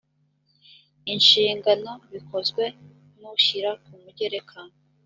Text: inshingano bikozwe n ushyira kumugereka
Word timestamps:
inshingano 1.13 1.91
bikozwe 2.11 2.63
n 3.19 3.21
ushyira 3.35 3.69
kumugereka 3.83 4.57